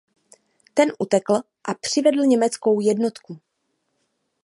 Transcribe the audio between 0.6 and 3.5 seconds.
Ten utekl a přivedl německou jednotku.